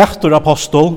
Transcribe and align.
Petter 0.00 0.32
apostol 0.32 0.94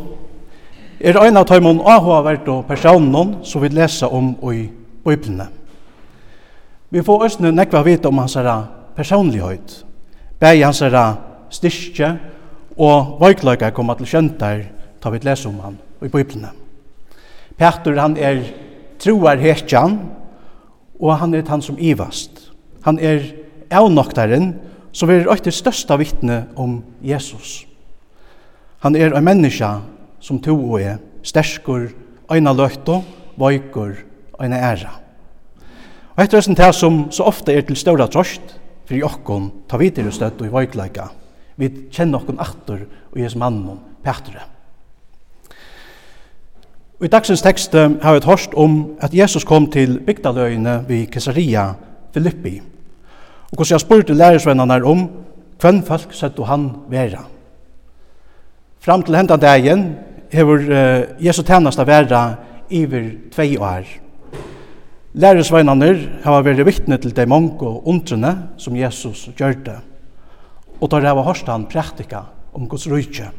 er 1.03 1.17
ein 1.19 1.35
av 1.35 1.43
tøymon 1.49 1.81
áhugavert 1.83 2.45
og 2.47 2.61
personen 2.69 3.33
som 3.43 3.59
vi 3.59 3.67
lesa 3.75 4.07
om 4.07 4.29
i 4.47 4.61
Bibelene. 5.03 5.49
Vi 6.87 7.03
får 7.03 7.25
òsne 7.25 7.51
nekva 7.51 7.81
vite 7.83 8.07
om 8.07 8.21
hans 8.21 8.37
herra 8.39 8.61
personlighet, 8.95 9.73
bæg 10.39 10.63
hans 10.63 10.79
herra 10.85 11.17
styrkje 11.51 12.13
og 12.77 13.17
vøykløyga 13.19 13.73
koma 13.75 13.97
til 13.99 14.07
kjøntar 14.13 14.63
ta 15.03 15.11
vi 15.11 15.19
lesa 15.25 15.51
om 15.51 15.59
han 15.65 15.75
i 15.99 16.07
Bibelene. 16.07 16.53
Petter 17.59 17.99
han 17.99 18.15
er 18.15 18.39
troar 19.03 19.43
hekjan 19.43 19.99
og 21.01 21.13
han 21.19 21.35
er 21.35 21.43
han 21.51 21.65
som 21.65 21.75
ivast. 21.75 22.53
Han 22.87 23.03
er 23.03 23.27
avnoktaren 23.67 24.53
som 24.95 25.11
er 25.11 25.27
øyte 25.27 25.51
største 25.51 25.99
vittne 25.99 26.45
om 26.55 26.79
Jesus. 27.03 27.67
Jesus 27.67 27.72
Han 28.83 28.95
er 28.95 29.13
ein 29.15 29.23
menneske 29.23 29.67
som 30.19 30.41
to 30.43 30.53
og 30.57 30.81
er, 30.81 30.97
sterskur, 31.23 31.87
eina 32.31 32.51
løyto, 32.51 32.97
vøykur, 33.39 33.95
eina 34.43 34.59
æra. 34.59 34.91
Og 36.13 36.23
etter 36.23 36.37
hessen 36.37 36.57
det 36.59 36.67
som 36.75 37.05
så 37.11 37.29
ofte 37.31 37.55
er 37.55 37.63
til 37.63 37.79
større 37.79 38.09
trost, 38.11 38.57
for 38.83 38.97
i 38.97 39.03
okkon 39.07 39.49
ta 39.71 39.79
videre 39.79 40.11
støtt 40.11 40.41
og 40.43 40.49
i 40.49 40.51
vøykleika, 40.51 41.07
vi 41.55 41.69
kjenner 41.93 42.19
okkon 42.19 42.41
aktor 42.43 42.83
og 43.13 43.21
jes 43.21 43.37
mannen, 43.39 43.79
Petre. 44.03 44.43
Og 46.99 47.07
i 47.07 47.11
dagsens 47.11 47.41
tekst 47.43 47.71
har 47.75 48.11
vi 48.11 48.19
et 48.19 48.27
hørst 48.27 48.55
om 48.59 48.97
at 48.99 49.15
Jesus 49.15 49.47
kom 49.47 49.69
til 49.71 50.01
bygdaløyene 50.03 50.81
ved 50.87 51.07
Kesaria, 51.11 51.69
Filippi, 52.13 52.57
og 53.51 53.55
hvordan 53.55 53.77
jeg 53.77 53.85
spurte 53.85 54.13
lærersvennerne 54.17 54.83
om 54.83 55.07
hvem 55.61 55.85
folk 55.87 56.11
sett 56.11 56.39
og 56.39 56.51
han 56.51 56.73
vera. 56.91 57.29
Fram 58.83 58.99
til 58.99 59.15
hendan 59.15 59.39
dagen 59.39 59.83
hefur 60.33 60.59
uh, 60.59 61.05
Jesu 61.23 61.39
tænasta 61.47 61.85
vera 61.87 62.35
iver 62.69 63.05
tvei 63.31 63.55
år. 63.55 63.87
Læresveinanir 65.13 66.01
hava 66.25 66.41
verið 66.43 66.67
vittne 66.67 66.97
til 66.99 67.15
dei 67.15 67.23
mongo 67.29 67.77
undrene 67.87 68.33
som 68.59 68.75
Jesus 68.75 69.29
gjørte, 69.37 69.77
og 70.81 70.91
tar 70.91 71.07
hava 71.07 71.23
hørst 71.23 71.47
han 71.47 71.69
praktika 71.71 72.25
om 72.51 72.67
Guds 72.67 72.89
rujtje. 72.91 73.29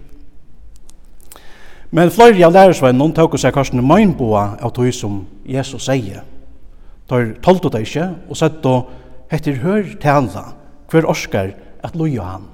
Men 1.91 2.11
fløyri 2.11 2.47
av 2.47 2.57
læresveinan 2.57 3.13
tåk 3.13 3.37
seg 3.37 3.53
korsene 3.53 3.85
møgnboa 3.85 4.47
av 4.65 4.73
tog 4.73 4.89
som 4.97 5.27
Jesus 5.45 5.91
sier. 5.91 6.25
Tar 7.05 7.35
tolto 7.45 7.69
det 7.69 7.85
ikkje, 7.85 8.15
og 8.31 8.41
sett 8.41 8.65
og 8.65 8.89
hetter 9.29 9.61
hør 9.61 9.93
tænla, 10.01 10.55
hver 10.89 11.11
orskar 11.11 11.53
at 11.85 11.97
loja 12.01 12.33
han. 12.33 12.49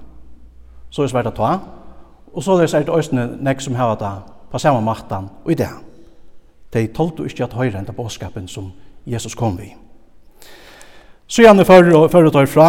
Så 0.91 1.05
er 1.05 1.13
svært 1.13 1.31
å 1.31 1.39
ta, 1.39 1.59
Og 2.35 2.43
så 2.43 2.53
er 2.53 2.85
det 2.85 2.89
øyne 2.89 3.39
nek 3.41 3.61
som 3.61 3.75
har 3.75 3.97
det 3.97 4.13
på 4.51 4.59
samme 4.59 4.81
maktan 4.81 5.29
og 5.45 5.53
i 5.53 5.55
det. 5.55 5.71
De 6.73 6.87
tolte 6.87 7.25
ikke 7.27 7.45
at 7.45 7.53
høyre 7.53 7.79
enda 7.79 7.93
båskapen 7.93 8.49
som 8.49 8.73
Jesus 9.07 9.35
kom 9.35 9.59
vi. 9.59 9.75
Så 11.27 11.43
gjerne 11.43 11.65
fører 11.65 12.31
de 12.31 12.47
fra 12.47 12.69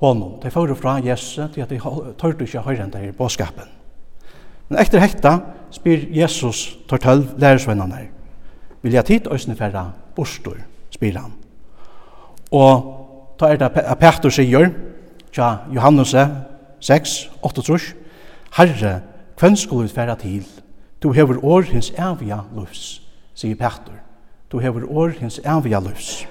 honom. 0.00 0.40
De 0.42 0.50
fører 0.50 0.74
fra 0.74 1.00
Jesus 1.04 1.40
til 1.54 1.60
at 1.60 1.70
de 1.70 1.80
tålte 2.18 2.44
ikke 2.44 2.64
høyre 2.64 2.84
enn 2.84 2.92
det 2.92 3.16
båskapen. 3.16 3.68
Men 4.68 4.80
etter 4.80 5.00
hekta 5.00 5.38
spyr 5.72 6.08
Jesus 6.12 6.78
tar 6.88 7.00
tølv 7.00 7.34
lærersvennerne. 7.38 8.08
Vil 8.82 8.92
jeg 8.92 9.04
tid 9.04 9.28
òsne 9.30 9.56
færre 9.56 9.92
bostor, 10.16 10.56
spyr 10.90 11.18
han. 11.18 11.34
Og 12.52 13.36
ta 13.38 13.52
er 13.52 13.60
det 13.60 13.70
Petter 14.00 14.32
sier, 14.32 14.72
tja 15.32 15.50
Johannes 15.72 16.14
6, 16.80 17.30
8 17.42 17.62
trus, 17.62 17.92
Herre, 18.56 19.00
hvem 19.40 19.56
skulle 19.56 19.88
vi 19.88 19.94
fære 19.94 20.16
til? 20.20 20.46
Du 21.02 21.12
hever 21.12 21.44
år 21.44 21.62
hins 21.62 21.90
evige 21.90 22.36
løvs, 22.54 23.02
sier 23.34 23.56
Petter. 23.56 23.96
Du 24.52 24.58
hever 24.58 24.84
år 24.90 25.14
hins 25.18 25.38
evige 25.38 25.80
løvs. 25.80 26.26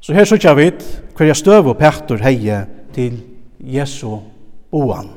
Så 0.00 0.12
her 0.12 0.28
sier 0.28 0.42
jeg 0.44 0.56
vidt 0.56 0.84
hver 1.16 1.26
jeg 1.26 1.36
støv 1.40 1.70
og 1.72 1.78
Petter 1.80 2.20
heie 2.20 2.66
til 2.92 3.22
Jesu 3.58 4.18
boan. 4.70 5.08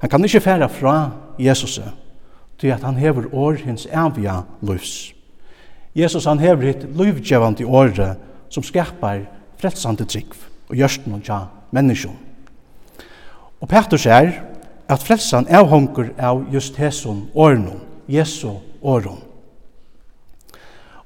Han 0.00 0.10
kan 0.10 0.24
ikke 0.24 0.40
fære 0.40 0.68
fra 0.68 1.10
Jesus, 1.38 1.80
til 2.58 2.68
at 2.72 2.82
han 2.82 2.96
hever 2.96 3.28
år 3.32 3.60
hins 3.60 3.86
evige 3.86 4.38
løvs. 4.62 5.12
Jesus 5.94 6.24
han 6.24 6.40
hever 6.40 6.64
hitt 6.64 6.88
løvgjevande 6.96 7.66
året 7.66 8.16
som 8.48 8.62
skapar 8.62 9.20
frelsande 9.60 10.04
trygg 10.04 10.32
og 10.68 10.76
gjørst 10.76 11.06
og 11.12 11.22
tja 11.22 11.38
menneskjon. 11.70 12.18
Og 13.60 13.68
Petter 13.68 14.00
sier, 14.00 14.32
at 14.88 15.02
frelsan 15.02 15.48
avhongur 15.48 16.12
av 16.18 16.44
just 16.52 16.76
hesson 16.76 17.28
ornum, 17.34 17.80
Jesu 18.08 18.50
ornum. 18.82 19.20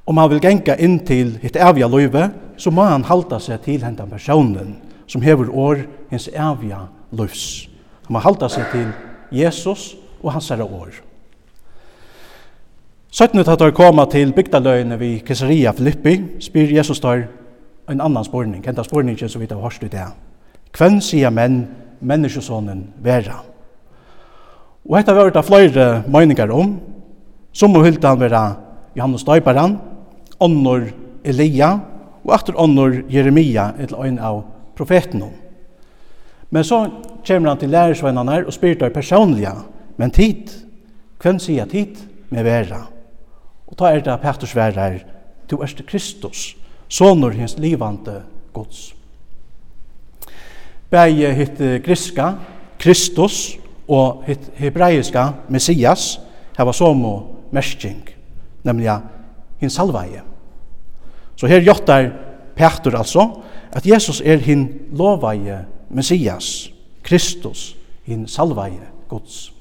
Om 0.04 0.16
han 0.16 0.30
vil 0.30 0.40
genga 0.40 0.76
inn 0.80 0.98
til 1.04 1.34
hitt 1.42 1.56
avja 1.60 1.86
løyve, 1.88 2.30
så 2.56 2.70
må 2.72 2.86
han 2.88 3.04
halda 3.04 3.38
seg 3.38 3.60
til 3.66 3.82
hendan 3.84 4.10
personen 4.10 4.78
som 5.06 5.22
hever 5.22 5.50
år 5.52 5.84
hins 6.10 6.28
avja 6.32 6.86
løyvs. 7.12 7.68
Han 8.06 8.16
må 8.16 8.22
halda 8.24 8.48
seg 8.48 8.70
til 8.72 8.88
Jesus 9.30 9.92
og 10.22 10.32
hans 10.32 10.48
herre 10.48 10.64
år. 10.64 10.96
Søttene 13.12 13.44
tatt 13.44 13.62
er 13.64 13.72
koma 13.76 14.04
til 14.10 14.32
bygdaløyene 14.36 14.98
vi 15.00 15.10
Caesarea 15.24 15.72
Filippi, 15.76 16.16
spyr 16.44 16.74
Jesus 16.76 17.00
tar 17.00 17.26
en 17.88 18.00
annan 18.04 18.24
spårning, 18.24 18.62
kjenta 18.64 18.84
spårningen 18.84 19.28
som 19.28 19.40
vi 19.40 19.48
tar 19.48 19.60
hørst 19.62 19.84
ut 19.84 19.92
det. 19.92 20.08
Kvenn 20.76 21.00
sier 21.04 21.32
menn, 21.32 21.62
menneskesonen 22.00 22.84
vera. 23.02 23.40
Og 24.88 24.96
hetta 24.96 25.12
var 25.12 25.30
det 25.30 25.44
flere 25.44 26.02
meninger 26.08 26.50
om. 26.50 26.78
Som 27.52 27.74
må 27.74 27.82
hylte 27.84 28.08
han 28.08 28.20
være 28.20 28.42
Johannes 28.96 29.24
Døyparan, 29.24 29.76
Onnor 30.40 30.88
Elia, 31.24 31.74
og 32.24 32.34
etter 32.34 32.56
Onnor 32.60 33.02
Jeremia, 33.10 33.72
et 33.78 33.92
ein 33.92 34.18
av 34.18 34.42
profeten 34.76 35.22
om. 35.22 35.34
Men 36.50 36.64
så 36.64 36.86
kommer 37.26 37.50
han 37.50 37.60
til 37.60 37.72
lærersvennerne 37.72 38.44
og 38.46 38.54
spyr 38.54 38.78
deg 38.80 38.94
personlige, 38.94 39.52
men 39.98 40.14
tid, 40.14 40.48
hvem 41.20 41.40
sier 41.42 41.68
tid 41.68 41.98
med 42.30 42.46
vera? 42.46 42.86
Og 43.68 43.76
ta 43.76 43.90
er 43.92 44.00
det 44.04 44.20
Petrus 44.22 44.54
her, 44.56 45.02
du 45.50 45.58
erste 45.60 45.82
Kristus, 45.82 46.54
sonur 46.88 47.34
hins 47.36 47.58
livande 47.58 48.22
gods. 48.52 48.94
Begge 50.88 51.32
hitt 51.36 51.58
griska, 51.84 52.34
Kristus, 52.78 53.58
og 53.88 54.24
hebreiska 54.58 55.32
Messias 55.48 56.18
hava 56.58 56.72
som 56.72 57.00
mersking, 57.54 58.02
nemlig 58.64 58.90
hin 59.60 59.70
salvaje. 59.70 60.22
Så 61.36 61.46
her 61.46 61.62
jottar 61.62 62.10
Petur 62.56 62.98
altså 62.98 63.28
at 63.72 63.86
Jesus 63.86 64.20
er 64.24 64.36
hin 64.42 64.68
lovaje 64.92 65.64
Messias, 65.90 66.70
Kristus, 67.02 67.76
hin 68.04 68.26
salvaje 68.28 68.82
Guds. 69.08 69.52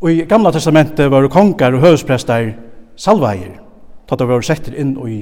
Og 0.00 0.10
i 0.10 0.24
Gamla 0.26 0.50
Testamentet 0.50 1.10
var 1.10 1.28
kongar 1.30 1.76
og 1.76 1.84
høvesprestar 1.84 2.48
salvajer, 2.98 3.60
tatt 4.08 4.24
av 4.24 4.32
var 4.32 4.42
settir 4.42 4.74
inn 4.80 4.96
i 5.06 5.20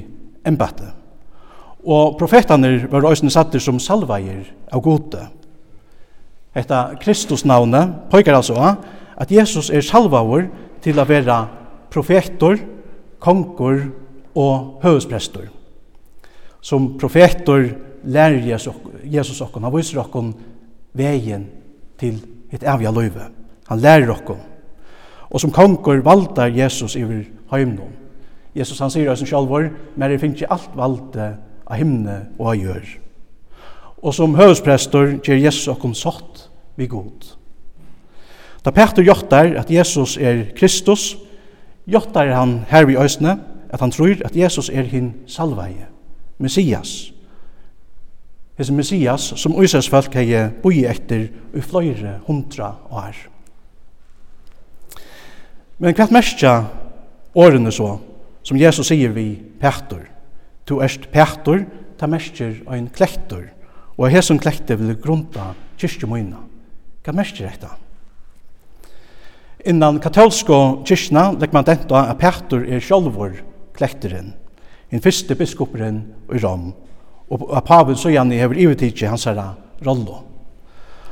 embate. 0.49 0.87
Og 1.85 2.17
profetaner 2.21 2.87
var 2.93 3.05
òsne 3.09 3.33
satter 3.33 3.61
som 3.61 3.81
salvajer 3.81 4.47
av 4.73 4.81
gode, 4.85 5.27
Hetta 6.55 6.97
Kristusnavnet 7.01 8.11
påkar 8.11 8.41
altså 8.41 8.75
at 9.17 9.31
Jesus 9.31 9.71
er 9.71 9.85
salvaur 9.87 10.49
til 10.83 10.99
å 10.99 11.07
være 11.07 11.37
profetor, 11.93 12.59
konger 13.21 13.85
og 14.35 14.81
høvesprestor. 14.83 15.51
Som 16.61 16.95
profetor 16.99 17.69
lærer 18.05 18.43
Jesus 19.05 19.41
okkon, 19.41 19.65
han 19.65 19.75
viser 19.75 20.01
okkon 20.03 20.33
vegin 20.97 21.47
til 22.01 22.19
et 22.51 22.65
evige 22.65 22.93
løyve. 22.95 23.29
Han 23.69 23.83
lærer 23.83 24.11
okkon. 24.11 24.41
Og 25.31 25.41
som 25.41 25.53
konger 25.55 26.03
valdar 26.03 26.51
Jesus 26.51 26.97
iver 26.97 27.29
heimnum. 27.53 27.93
Jesus 28.55 28.81
han 28.83 28.91
sier 28.91 29.13
oss 29.13 29.21
sin 29.23 29.31
sjalvor, 29.31 29.69
men 29.95 30.11
det 30.11 30.19
finnes 30.19 30.41
ikke 30.41 30.55
alt 30.55 30.75
valde 30.75 31.29
av 31.71 31.79
himne 31.79 32.17
og 32.39 32.49
av 32.51 32.59
gjør. 32.59 32.89
Og 34.01 34.15
som 34.17 34.35
høvesprestor 34.35 35.19
gjør 35.21 35.43
Jesus 35.45 35.69
okkon 35.71 35.95
sott 35.95 36.30
vi 36.81 36.89
god. 36.91 37.35
Da 38.65 38.73
Peter 38.75 39.05
jottar 39.05 39.55
at 39.61 39.71
Jesus 39.71 40.17
er 40.17 40.51
Kristus, 40.57 41.15
jottar 41.89 42.33
han 42.37 42.61
her 42.69 42.89
vi 42.89 42.99
øsne 43.01 43.39
at 43.71 43.81
han 43.81 43.93
tror 43.95 44.19
at 44.25 44.37
Jesus 44.37 44.69
er 44.69 44.83
hin 44.83 45.15
salveie, 45.27 45.87
Messias. 46.39 47.13
Hese 48.59 48.73
Messias 48.73 49.33
som 49.37 49.57
Øysers 49.57 49.89
folk 49.89 50.15
hei 50.15 50.49
boi 50.63 50.83
etter 50.85 51.29
i 51.57 51.63
fløyre 51.65 52.19
hundra 52.27 52.75
år. 52.91 53.17
Men 55.81 55.97
hva 55.97 56.09
merkja 56.13 56.55
årene 57.35 57.73
så, 57.73 57.95
som 58.45 58.59
Jesus 58.61 58.91
sier 58.91 59.15
vi 59.17 59.39
Peter. 59.61 60.03
Tu 60.67 60.77
erst 60.83 61.09
Peter, 61.13 61.65
ta 61.97 62.09
merkjer 62.11 62.59
ein 62.69 62.91
klektor, 62.93 63.47
og 63.97 64.11
hesson 64.13 64.41
klekte 64.41 64.77
vil 64.77 64.99
grunda 65.01 65.55
kyrkjemøyna. 65.81 66.43
Hva 67.05 67.15
merker 67.17 67.49
dette? 67.49 67.71
Innan 69.69 70.01
katolsko 70.01 70.83
kyrkna 70.89 71.31
legger 71.37 71.57
man 71.57 71.67
denta 71.69 72.05
at 72.11 72.21
Petur 72.21 72.65
er 72.65 72.81
sjolvor 72.85 73.35
klekteren, 73.77 74.33
den 74.93 75.03
første 75.05 75.37
biskoperen 75.37 76.03
i 76.33 76.41
Rom, 76.41 76.71
og 77.31 77.45
at 77.57 77.67
Pavel 77.69 77.97
Søjani 77.97 78.41
hever 78.41 78.59
ivetidje 78.59 79.09
hans 79.09 79.27
herra 79.29 79.53
rollo. 79.87 80.23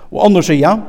Og 0.08 0.25
andre 0.25 0.43
sier 0.44 0.81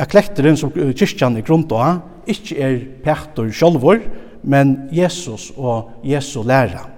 at 0.00 0.10
klekteren 0.12 0.56
som 0.56 0.72
kyrkjan 0.72 1.36
er 1.36 1.46
grunnt 1.46 1.72
av, 1.76 2.00
ikkje 2.28 2.58
er 2.60 2.78
Petur 3.04 3.52
sjolvor, 3.52 4.00
men 4.42 4.88
Jesus 4.92 5.50
og 5.56 5.92
Jesu 6.04 6.42
læra. 6.42 6.88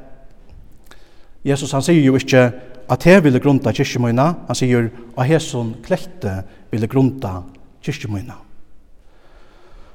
Jesus 1.44 1.74
han 1.76 1.84
sier 1.84 2.00
jo 2.00 2.16
ikkje 2.16 2.46
at 2.90 3.04
he 3.08 3.18
ville 3.24 3.40
grunta 3.40 3.72
kyrkjemøyna, 3.74 4.26
han 4.48 4.58
sier 4.58 4.90
at 5.16 5.30
jeg 5.30 5.66
klekte 5.84 6.42
vil 6.74 6.88
grunda 6.90 7.38
kyrkjemøyna. 7.84 8.36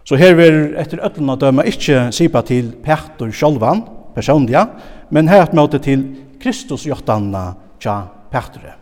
Så 0.08 0.18
her 0.18 0.34
vil 0.34 0.74
etter 0.82 1.04
øtlanda 1.06 1.36
døma 1.38 1.66
ikkje 1.70 2.08
sipa 2.16 2.42
til 2.42 2.72
Petur 2.82 3.30
sjolvan, 3.36 3.84
personliga, 4.16 4.66
men 5.14 5.30
her 5.30 5.44
et 5.44 5.54
møte 5.54 5.78
til 5.84 6.06
Kristus 6.42 6.88
jottanna 6.90 7.52
tja 7.82 8.02
Petre. 8.32 8.74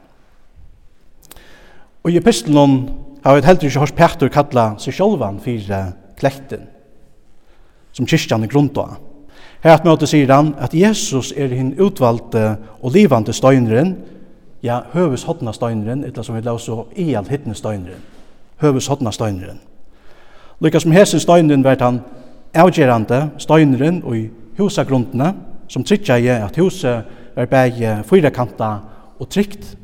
Og 2.05 2.13
i 2.13 2.19
epistelen 2.21 2.77
har 3.25 3.35
vi 3.35 3.43
heldur 3.43 3.67
ikke 3.67 3.83
hørt 3.83 3.97
Petur 3.97 4.31
kalla 4.31 4.69
seg 4.79 4.95
sjolvan 4.95 5.41
fyrir 5.43 5.91
klekten, 6.19 6.63
som 7.91 8.07
kyrkjan 8.07 8.47
er 8.47 8.51
grunda. 8.53 8.87
Her 9.65 9.75
et 9.75 9.87
møte 9.87 10.07
sier 10.07 10.31
han 10.31 10.53
at 10.63 10.75
Jesus 10.77 11.33
er 11.35 11.51
hinn 11.51 11.73
utvalgte 11.81 12.53
og 12.79 12.93
livande 12.95 13.35
støyneren, 13.35 13.97
ja, 14.63 14.81
høves 14.93 15.23
hodna 15.23 15.53
støyneren, 15.53 16.03
etla 16.03 16.23
som 16.23 16.35
vi 16.35 16.41
la 16.41 16.57
så 16.57 16.85
all 16.97 17.29
hittne 17.29 17.55
støyneren. 17.55 18.03
høves 18.57 18.87
hodna 18.87 19.11
støyneren. 19.11 19.59
Lykka 20.59 20.79
som 20.79 20.91
hesen 20.91 21.19
støyneren 21.19 21.63
vært 21.63 21.81
han 21.81 21.99
avgjerande 22.55 23.29
støyneren 23.37 24.01
og 24.03 24.17
i 24.17 24.29
husagruntene, 24.57 25.33
som 25.67 25.83
tryggja 25.83 26.17
i 26.17 26.27
at 26.27 26.57
huset 26.57 27.03
er 27.35 27.45
bæg 27.45 28.05
fyrakanta 28.05 28.79
og 29.19 29.29
trygt. 29.29 29.77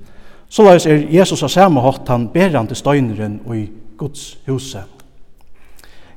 Såleis 0.50 0.86
er 0.86 1.06
Jesus 1.12 1.44
av 1.44 1.50
samme 1.50 1.82
hatt 1.82 2.08
han 2.10 2.28
berande 2.34 2.76
støyneren 2.76 3.40
og 3.46 3.58
i 3.58 3.68
Guds 3.98 4.38
huset. 4.48 4.84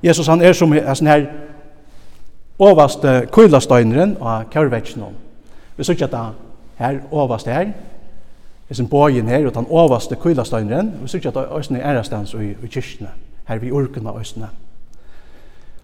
Jesus 0.03 0.27
han 0.27 0.43
er 0.43 0.53
som 0.53 0.73
er 0.73 0.95
sånn 0.95 1.09
her 1.11 1.27
overste 2.59 3.27
kullasteinren 3.33 4.17
av 4.21 4.49
kjærvetsjonen. 4.53 5.17
Vi 5.77 5.85
sier 5.85 5.97
ikke 5.97 6.09
at 6.09 6.35
her 6.79 7.01
overste 7.11 7.53
her, 7.53 7.73
hesen 8.69 8.89
bogen 8.89 9.29
her, 9.29 9.47
og 9.47 9.55
den 9.55 9.67
overste 9.71 10.17
kvilastøyneren, 10.17 10.95
og 10.97 11.03
vi 11.03 11.09
sikker 11.09 11.31
at 11.31 11.69
det 11.69 11.81
er 11.81 11.91
ærestans 11.95 12.35
i, 12.35 12.51
i 12.51 12.67
kyrkene, 12.67 13.09
her 13.49 13.59
vi 13.59 13.73
urkene 13.73 14.21
øsene. 14.21 14.49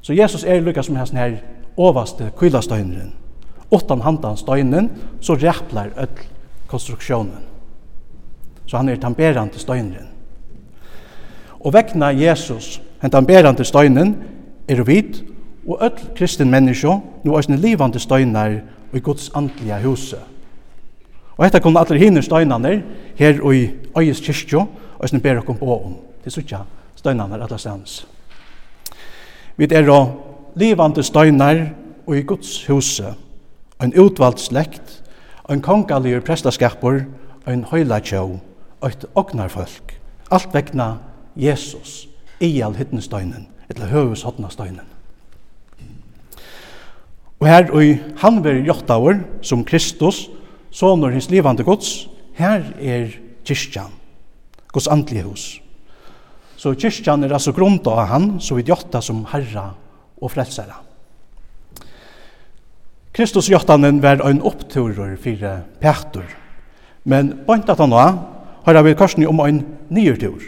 Så 0.01 0.13
Jesus 0.13 0.45
er 0.45 0.61
lykkes 0.61 0.87
som 0.87 0.97
hesten 0.97 1.19
her 1.19 1.37
overste 1.77 2.31
kvilastøyneren. 2.39 3.13
Åttan 3.71 4.03
handan 4.03 4.37
støynen, 4.37 4.91
så 5.21 5.35
ræplar 5.35 5.95
öll 5.97 6.27
konstruksjonen. 6.67 7.39
Så 8.67 8.77
han 8.77 8.89
er 8.89 8.97
tamberande 8.97 9.59
støyneren. 9.59 10.09
Og 11.61 11.73
vekna 11.73 12.07
Jesus, 12.07 12.83
den 13.03 13.11
tamberande 13.11 13.65
støynen, 13.65 14.17
er 14.69 14.83
vit, 14.83 15.25
og 15.69 15.79
öll 15.87 16.17
kristin 16.17 16.51
menneske, 16.51 17.01
nu 17.25 17.35
er 17.35 17.57
livande 17.57 17.99
støyner 17.99 18.59
i 18.93 18.99
Guds 18.99 19.31
andliga 19.35 19.79
huset 19.83 20.32
Og 21.37 21.45
hetta 21.45 21.61
kunne 21.61 21.81
allir 21.81 22.01
hinner 22.01 22.25
støynene 22.25 22.83
her 23.17 23.41
i 23.53 23.71
Øyes 23.99 24.21
kyrkjo, 24.21 24.67
og 24.99 25.09
som 25.09 25.21
ber 25.21 25.41
dere 25.41 25.55
på 25.59 25.77
om. 25.77 25.97
Det 26.25 26.31
er 26.31 26.41
sånn 26.41 26.67
støynene 26.97 27.41
alle 27.41 27.59
stedens. 27.59 28.03
Vi 29.57 29.69
er 29.71 29.87
da 29.87 29.99
livande 30.57 31.03
steinar 31.03 31.67
og 32.07 32.17
i 32.17 32.23
Guds 32.27 32.65
huset, 32.67 33.15
ein 33.81 33.95
útvald 33.99 34.39
slekt, 34.39 35.03
ein 35.49 35.63
en 35.65 36.23
prestaskapur, 36.23 37.05
ein 37.47 37.59
en 37.59 37.65
høylatjå, 37.65 38.41
og 38.81 38.89
et 38.89 39.05
ognarfolk. 39.15 39.99
Alt 40.31 40.55
vekna 40.55 40.99
Jesus 41.37 42.09
i 42.41 42.61
all 42.61 42.75
hyttenstøynen, 42.75 43.47
etter 43.71 43.87
høves 43.87 44.23
hodnastøynen. 44.23 44.87
Og 47.41 47.49
her 47.49 47.71
og 47.73 47.99
han 48.23 48.45
ver 48.45 48.63
jottaur 48.63 49.19
som 49.43 49.65
Kristus, 49.65 50.29
sonur 50.73 51.13
hins 51.13 51.29
livande 51.31 51.65
gods, 51.67 52.07
her 52.39 52.65
er 52.81 53.13
kyrkjan, 53.45 53.93
gods 54.73 54.89
andlige 54.91 55.27
hus. 55.27 55.45
Så 56.57 56.75
kyrkjan 56.79 57.25
er 57.25 57.35
altså 57.35 57.53
grunda 57.53 57.97
av 57.97 58.09
han, 58.13 58.29
så 58.41 58.57
vi 58.57 58.65
jotta 58.69 59.03
som 59.03 59.25
herra 59.33 59.73
og 60.23 60.31
frelsara. 60.33 60.79
Kristus 63.13 63.51
jottanen 63.53 63.99
var 64.01 64.23
ein 64.25 64.41
oppturer 64.41 65.19
fyrir 65.21 65.67
Petur, 65.83 66.29
men 67.05 67.35
bant 67.45 67.69
at 67.69 67.83
han 67.83 67.93
var, 67.93 68.15
har 68.65 68.83
vi 68.87 68.95
korsni 68.97 69.27
om 69.29 69.43
ein 69.45 69.61
nyrtur. 69.93 70.41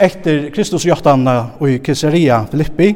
Etter 0.00 0.48
Kristus 0.54 0.86
jottanen 0.88 1.28
og 1.60 1.66
i 1.68 1.80
Caesarea 1.84 2.46
Filippi, 2.48 2.94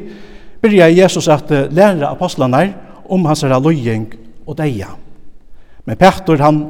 byrja 0.63 0.89
Jesus 0.89 1.27
at 1.29 1.51
læra 1.69 2.09
apostlanar 2.15 2.71
om 3.05 3.25
hans 3.29 3.43
herra 3.45 3.59
løying 3.61 4.07
og 4.47 4.57
deia. 4.57 4.95
Men 5.85 5.97
Petur 6.01 6.41
han 6.41 6.61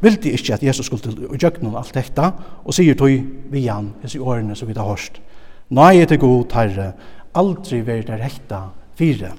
vildi 0.00 0.32
ikkje 0.34 0.56
at 0.56 0.64
Jesus 0.64 0.86
skulle 0.86 1.12
i 1.12 1.38
gjøgnen 1.38 1.76
alt 1.76 1.94
dette, 1.94 2.32
og 2.64 2.74
sier 2.74 2.96
tog 2.96 3.12
vi 3.52 3.66
han, 3.66 3.92
i 4.02 4.18
årene 4.18 4.56
som 4.56 4.68
vi 4.68 4.76
har 4.78 4.88
hørst. 4.88 5.20
Nei 5.70 6.04
til 6.06 6.18
god 6.18 6.54
herre, 6.56 6.92
aldri 7.34 7.82
veri 7.86 8.06
det 8.06 8.18
rekta 8.18 8.62
fire. 8.98 9.34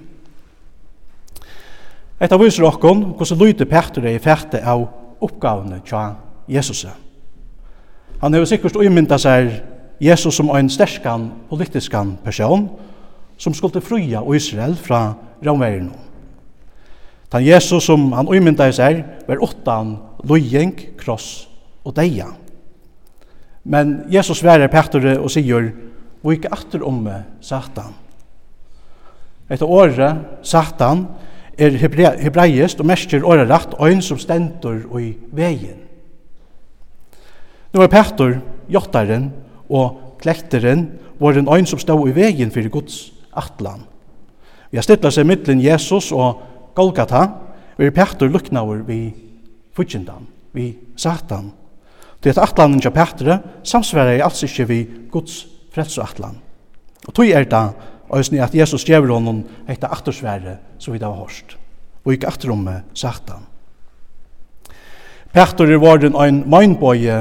Etta 2.21 2.37
viser 2.37 2.67
okkon 2.67 3.15
hvordan 3.17 3.39
lyder 3.39 3.65
Petur 3.65 4.05
er 4.05 4.15
i 4.15 4.21
ferte 4.21 4.61
av 4.61 4.85
oppgavene 5.21 5.81
tja 5.85 6.11
Jesus. 6.51 6.85
Han 8.21 8.33
har 8.33 8.45
sikkert 8.45 8.77
uimynda 8.77 9.17
seg 9.17 9.49
Jesus 10.01 10.37
som 10.37 10.51
en 10.53 10.69
sterskan 10.69 11.31
politiskan 11.49 12.15
person 12.23 12.67
som 13.41 13.53
skulle 13.57 13.81
fruja 13.81 14.21
Israel 14.35 14.75
fra 14.77 15.15
romverene. 15.45 16.10
Tan 17.31 17.45
Jesus 17.45 17.85
som 17.87 18.11
han 18.11 18.27
umynda 18.27 18.67
i 18.67 18.75
seg, 18.75 19.03
var 19.27 19.43
åttan 19.43 19.95
lojeng, 20.27 20.75
kross 20.99 21.47
og 21.87 21.95
deia. 21.95 22.27
Men 23.63 24.01
Jesus 24.11 24.43
værer 24.43 24.71
Petre 24.71 25.15
og 25.19 25.31
sier, 25.31 25.71
«Vik 26.21 26.45
atter 26.51 26.83
om 26.85 27.05
Satan». 27.41 27.95
Etter 29.51 29.67
året, 29.67 30.19
Satan, 30.47 31.05
er 31.59 31.75
hebra 31.77 32.13
hebreist 32.19 32.79
og 32.79 32.87
mestjer 32.87 33.25
året 33.27 33.49
rett 33.49 33.73
øyn 33.79 34.01
som 34.03 34.19
stendur 34.19 34.85
i 34.99 35.11
vegin. 35.35 35.79
Nå 37.71 37.83
er 37.83 37.91
Petur, 37.91 38.37
jottaren 38.71 39.29
og 39.69 40.17
klekteren 40.21 40.87
var 41.19 41.37
en 41.37 41.49
øyn 41.51 41.67
som 41.67 41.79
stod 41.79 42.07
i 42.09 42.15
vegin 42.15 42.51
fyrir 42.51 42.71
Guds 42.71 43.11
atlan. 43.37 43.83
Vi 44.71 44.79
har 44.79 44.87
stittla 44.87 45.11
seg 45.11 45.27
mittlen 45.27 45.61
Jesus 45.63 46.11
og 46.15 46.41
Golgata, 46.75 47.27
vi 47.77 47.87
er 47.87 47.95
Petter 47.95 48.29
luknaver 48.29 48.83
vi 48.87 49.13
fudgendan, 49.75 50.27
vi 50.53 50.75
satan. 50.95 51.51
Det 52.23 52.29
er 52.29 52.41
at 52.41 52.51
atlanen 52.51 52.81
til 52.81 52.93
Petter 52.93 53.39
samsvarer 53.63 54.19
i 54.19 54.23
alls 54.23 54.43
ikke 54.45 54.67
vi 54.69 54.81
Guds 55.11 55.45
frelseatlan. 55.73 56.37
Og 57.07 57.13
tog 57.13 57.25
er 57.25 57.47
det 57.49 57.63
òsni 58.11 58.41
at 58.43 58.55
Jesus 58.55 58.85
gjevur 58.85 59.15
honom 59.15 59.41
eitt 59.71 59.83
attersvære 59.87 60.57
som 60.77 60.93
vi 60.93 60.99
da 60.99 61.09
har 61.09 61.23
hørst, 61.23 61.55
og 62.05 62.13
ikke 62.13 62.29
atterommet 62.29 62.83
satan. 62.93 63.47
Petter 65.31 65.71
er 65.71 65.79
våren 65.79 66.17
ein 66.19 66.43
mindbøye 66.43 67.19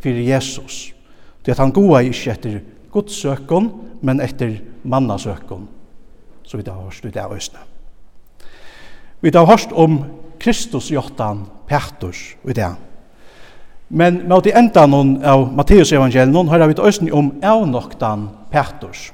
fyrir 0.00 0.32
Jesus, 0.32 0.94
det 1.44 1.52
at 1.52 1.60
han 1.60 1.74
goa 1.76 2.00
ikkje 2.00 2.32
etter 2.32 2.60
Guds 2.90 3.20
søkon, 3.20 3.70
men 4.02 4.24
etter 4.24 4.56
mannasøkon, 4.82 5.68
som 6.42 6.58
vi 6.58 6.64
da 6.64 6.72
har 6.72 6.88
hørst 6.88 7.04
i 7.04 7.12
det 7.14 7.28
òsni. 7.28 7.69
Vi 9.20 9.30
har 9.34 9.46
hørt 9.46 9.72
om 9.72 10.04
Kristus 10.40 10.90
jottan 10.90 11.44
Pertus 11.68 12.36
i 12.48 12.52
det. 12.52 12.70
Men 13.88 14.22
med 14.28 14.44
det 14.44 14.54
enda 14.56 14.86
noen 14.86 15.18
av 15.24 15.48
Matteus 15.52 15.92
evangelien 15.92 16.48
har 16.48 16.66
vi 16.66 16.74
også 16.78 17.10
om 17.12 17.32
avnoktan 17.42 18.28
Pertus. 18.50 19.10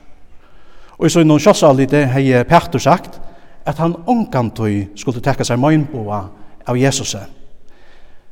Og 0.98 1.10
så 1.10 1.20
innan 1.20 1.40
kjossa 1.40 1.72
det 1.74 2.06
har 2.12 2.44
Pertus 2.44 2.82
sagt 2.82 3.20
at 3.66 3.78
han 3.78 3.96
ånkantøy 4.06 4.86
skulle 4.94 5.20
tekka 5.20 5.44
seg 5.44 5.58
møgnboa 5.58 6.20
av 6.66 6.78
Jesus. 6.78 7.16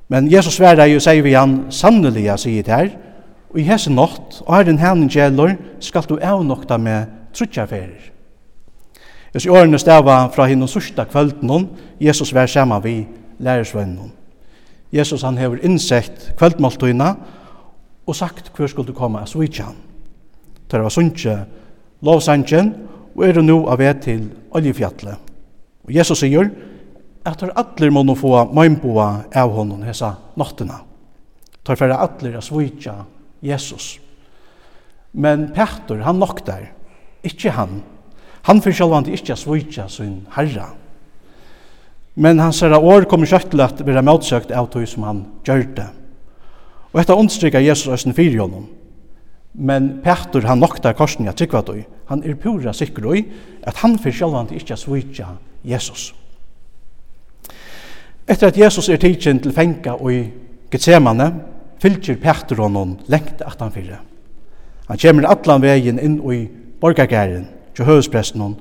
Men 0.09 0.31
Jesus 0.31 0.55
sverre 0.55 0.87
jo 0.89 1.01
sier 1.01 1.25
vi 1.25 1.35
han 1.35 1.65
sannelig 1.71 2.29
sier 2.39 2.63
det 2.63 2.75
her, 2.75 2.91
og 3.51 3.59
i 3.59 3.67
hese 3.67 3.91
nått, 3.91 4.43
og 4.47 4.55
her 4.55 4.65
den 4.65 4.79
hengen 4.79 5.09
gjelder, 5.11 5.57
skal 5.81 6.07
du 6.09 6.19
avnokta 6.23 6.79
med 6.79 7.11
trutjaferer. 7.35 8.14
Hvis 9.35 9.49
årene 9.51 9.81
stava 9.83 10.29
fra 10.31 10.45
hinnom 10.47 10.69
sørsta 10.71 11.09
kvölden 11.11 11.51
hon, 11.51 11.65
Jesus 11.99 12.31
vær 12.31 12.47
saman 12.47 12.83
vi 12.85 13.01
lærersvennen 13.43 13.97
hon. 13.99 14.13
Jesus 14.95 15.25
han 15.27 15.39
hever 15.41 15.59
innsett 15.67 16.29
kveldmåltøyna 16.39 17.09
og 18.07 18.15
sagt 18.15 18.53
hver 18.55 18.71
skulle 18.71 18.93
du 18.93 18.95
komme 18.95 19.25
av 19.25 19.27
svitsjan. 19.27 19.75
Det 20.71 20.79
var 20.79 20.95
sunnkje 20.95 21.35
lovsandjen 22.07 22.71
og 23.17 23.25
er 23.27 23.41
nu 23.43 23.65
av 23.67 23.81
vei 23.83 23.91
til 23.99 24.29
oljefjallet. 24.55 25.19
Og 25.83 25.91
Jesus 25.91 26.23
sier 26.23 26.53
at 27.27 27.41
tar 27.41 27.51
atler 27.59 27.91
må 27.91 28.05
nå 28.07 28.15
få 28.15 28.37
møymboa 28.55 29.09
av 29.35 29.51
honom 29.57 29.83
hesa 29.83 30.13
nottena. 30.39 30.79
Tar 31.67 31.83
er 31.83 31.97
atler 31.97 32.37
av 32.39 32.47
svitja 32.47 33.01
Jesus. 33.43 33.97
Men 35.11 35.49
Petter, 35.57 36.05
han 36.07 36.23
nok 36.23 36.45
der, 36.47 36.71
ikkje 37.27 37.55
han, 37.59 37.83
Han 38.45 38.61
fyrir 38.61 38.77
sjálvandi 38.77 39.15
ikkje 39.17 39.33
a 39.33 39.41
svitja 39.41 39.87
sin 39.89 40.19
herra. 40.35 40.69
Men 42.15 42.43
hans 42.43 42.61
herra 42.63 42.79
år 42.79 43.07
kommer 43.09 43.29
kjøtt 43.29 43.51
til 43.55 43.63
at 43.65 43.81
være 43.87 44.05
motsøkt 44.05 44.53
av 44.53 44.69
tog 44.73 44.85
som 44.89 45.07
han 45.09 45.23
gjør 45.47 45.65
det. 45.79 45.87
Og 46.93 47.01
etter 47.01 47.19
understryker 47.19 47.65
Jesus 47.65 47.93
østen 47.97 48.15
fyrir 48.15 48.43
honom. 48.45 48.69
Men 49.55 50.03
Petur 50.05 50.45
han 50.47 50.61
noktar 50.61 50.97
korsen 50.99 51.25
i 51.25 51.31
at 51.31 51.41
tog. 51.41 51.81
Han 52.09 52.23
er 52.23 52.37
pura 52.37 52.73
sikker 52.73 53.15
i 53.15 53.25
at 53.63 53.81
han 53.81 53.99
fyrir 53.99 54.19
sjálvandi 54.21 54.61
ikkje 54.61 54.75
a 54.75 54.77
svitja 54.77 55.27
Jesus. 55.65 56.13
Etter 58.29 58.49
at 58.49 58.59
Jesus 58.59 58.89
er 58.89 59.01
tidsin 59.01 59.41
til 59.41 59.53
fenga 59.53 59.97
og 59.97 60.13
i 60.13 60.23
Getsemane, 60.71 61.33
fylgjer 61.81 62.21
Petur 62.21 62.63
honom 62.65 62.99
lengt 63.09 63.41
at 63.41 63.61
han 63.61 63.73
fyrir. 63.73 64.01
Han 64.89 65.01
kommer 65.01 65.29
atlan 65.29 65.63
vegin 65.63 65.99
inn 65.99 66.21
i 66.33 66.47
borgargæren 66.81 67.54
til 67.75 67.89
høvespresten 67.89 68.55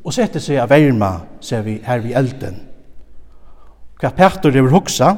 og 0.00 0.14
sette 0.14 0.40
seg 0.40 0.60
av 0.62 0.70
verma, 0.72 1.12
ser 1.44 1.64
vi 1.66 1.78
her 1.84 2.00
vid 2.00 2.16
elden. 2.16 2.60
Hva 4.00 4.12
Petter 4.16 4.52
vil 4.54 4.70
hoksa, 4.72 5.10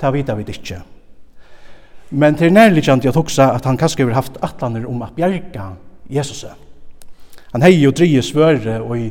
det 0.00 0.12
vita 0.14 0.36
vi 0.36 0.46
ikke. 0.48 0.80
Men 2.16 2.36
til 2.38 2.52
nærliggjant 2.52 3.04
at 3.06 3.16
hoksa 3.18 3.50
at 3.56 3.64
han 3.66 3.76
kanskje 3.76 4.06
har 4.06 4.16
haft 4.20 4.38
atlaner 4.42 4.86
om 4.88 5.02
at 5.02 5.12
bjerga 5.16 5.72
Jesus. 6.08 6.44
Han 7.52 7.62
hei 7.62 7.74
jo 7.80 7.90
drie 7.90 8.22
svøre 8.22 8.80
og 8.80 8.98
i 8.98 9.10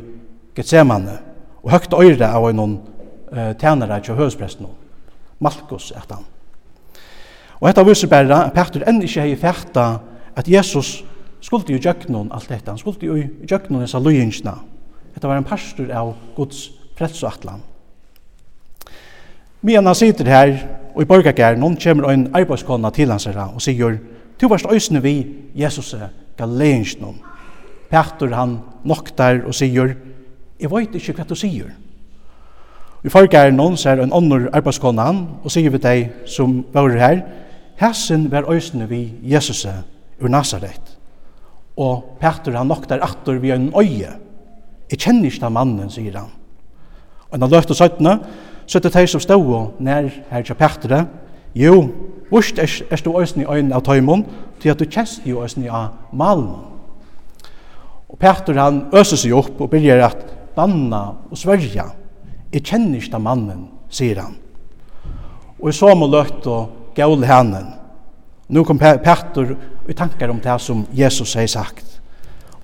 Getsemane, 0.56 1.18
og 1.62 1.70
høgt 1.70 1.94
øyre 1.94 2.30
av 2.32 2.48
noen 2.54 2.78
uh, 3.32 3.52
tjenere 3.58 4.00
til 4.00 4.16
høvespresten, 4.16 4.66
Malkus 5.38 5.90
etter 5.92 6.16
han. 6.16 6.24
Og 7.60 7.68
dette 7.68 7.84
viser 7.84 8.08
bare 8.08 8.38
at 8.46 8.54
Petter 8.56 8.86
enn 8.88 9.02
ikke 9.04 9.26
hei 9.26 9.36
fætta 9.36 9.86
at 10.36 10.48
Jesus 10.48 11.02
skulle 11.46 11.76
jo 11.76 11.78
gjøknon 11.78 12.32
alt 12.34 12.48
dette, 12.50 12.70
han 12.70 12.78
skulle 12.80 13.06
jo 13.06 13.16
gjøknon 13.46 13.84
disse 13.84 14.00
løyingsene. 14.02 14.56
Dette 15.14 15.28
var 15.30 15.38
en 15.38 15.46
pastor 15.46 15.92
av 15.94 16.14
Guds 16.36 16.66
frelsoatlan. 16.98 17.62
Men 19.62 19.86
han 19.86 19.94
sitter 19.98 20.28
her, 20.30 20.56
og 20.94 21.02
i 21.02 21.08
borgargæren, 21.08 21.60
noen 21.60 21.78
kommer 21.80 22.10
en 22.10 22.28
arbeidskona 22.34 22.90
til 22.90 23.10
hans 23.10 23.28
her, 23.28 23.38
og 23.46 23.62
sier, 23.62 23.98
«Tu 24.36 24.48
varst 24.48 24.68
øysene 24.70 25.02
vi, 25.02 25.14
Jesus, 25.56 25.94
galeingsnom.» 26.36 27.22
Petter 27.90 28.34
han 28.34 28.58
noktar 28.84 29.44
og 29.46 29.54
sier, 29.54 29.94
«Jeg 30.60 30.70
vet 30.72 30.98
ikke 30.98 31.16
hva 31.20 31.28
du 31.28 31.36
sier.» 31.38 31.70
Vi 33.02 33.12
fargar 33.12 33.52
noen 33.54 33.76
ser 33.78 34.02
en 34.02 34.12
annor 34.12 34.48
arbeidskona 34.56 35.06
han, 35.06 35.22
og 35.44 35.52
sier 35.54 35.70
vi 35.70 35.78
deg 35.78 36.26
som 36.26 36.58
var 36.74 36.90
her, 36.98 37.22
«Hæsen 37.78 38.26
var 38.32 38.50
øysene 38.50 38.88
vi, 38.90 39.12
Jesus, 39.22 39.66
ur 40.20 40.28
Nazaret.» 40.32 40.95
og 41.76 42.16
Petter 42.20 42.56
han 42.56 42.68
noktar 42.70 43.02
atter 43.04 43.38
vi 43.42 43.52
en 43.52 43.68
øye. 43.76 44.14
Jeg 44.90 44.98
kjenner 44.98 45.28
ikke 45.28 45.44
den 45.44 45.56
mannen, 45.56 45.90
sier 45.92 46.16
han. 46.16 46.30
Og 47.30 47.38
han 47.38 47.50
løfte 47.50 47.74
søttene, 47.76 48.18
så 48.66 48.80
det 48.80 48.94
de 48.94 49.06
som 49.06 49.20
stod 49.22 49.46
og 49.54 49.80
nær 49.80 50.08
her 50.30 50.42
til 50.42 50.54
Petter. 50.54 51.06
jo, 51.54 51.90
Vurst 52.30 52.58
er, 52.58 52.70
er 52.90 53.02
du 53.04 53.12
øyne 53.14 53.42
i 53.42 53.46
øynene 53.46 53.74
av 53.74 53.82
tøymon, 53.82 54.24
til 54.60 54.70
at 54.70 54.80
du 54.80 54.84
kjenner 54.84 55.26
jo 55.26 55.42
øyne 55.44 55.70
av 55.70 55.88
malen. 56.12 56.56
Og 58.08 58.18
Petter 58.18 58.58
han 58.58 58.86
øser 58.94 59.16
seg 59.16 59.34
opp 59.36 59.60
og 59.60 59.70
begynner 59.70 60.06
at 60.06 60.24
banna 60.56 61.02
og 61.30 61.38
sverja. 61.38 61.90
Jeg 62.52 62.64
kjenner 62.64 62.98
ikke 62.98 63.12
den 63.12 63.22
mannen, 63.22 63.68
sier 63.90 64.22
han. 64.22 64.36
Og 65.60 65.70
i 65.70 65.76
så 65.76 65.94
må 65.94 66.08
løtt 66.10 66.46
og 66.50 66.94
gaul 66.96 67.22
henen. 67.26 67.75
Nu 68.46 68.64
kom 68.64 68.78
Petter 68.78 69.56
i 69.88 69.94
tankar 69.94 70.28
om 70.28 70.40
det 70.40 70.58
som 70.62 70.84
Jesus 70.92 71.34
har 71.34 71.46
sagt. 71.46 71.86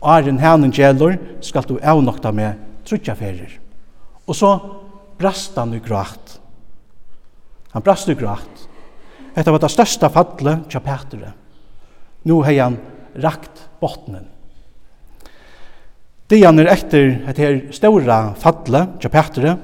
Arjen 0.03 0.39
hænen 0.39 0.73
gjelder 0.75 1.19
skal 1.41 1.67
du 1.67 1.79
avnokta 1.79 2.33
med 2.33 2.59
trutja 2.87 3.15
ferir. 3.19 3.59
Og 4.27 4.37
så 4.37 4.53
brast 5.19 5.57
han 5.59 5.75
i 5.75 5.83
grått. 5.83 6.39
Han 7.73 7.83
brast 7.83 8.11
i 8.11 8.19
grått. 8.19 8.69
Hetta 9.35 9.55
var 9.55 9.62
det 9.62 9.73
største 9.73 10.11
fallet 10.12 10.69
til 10.71 10.85
Petter. 10.85 11.33
Nu 12.29 12.43
har 12.43 12.59
han 12.59 12.79
rakt 13.23 13.67
bottenen. 13.81 14.29
Det 16.29 16.41
han 16.45 16.59
er 16.62 16.71
etter 16.73 17.11
et 17.29 17.39
her 17.39 17.59
stora 17.75 18.33
falle 18.41 18.87
tja 19.01 19.11
Petter 19.12 19.55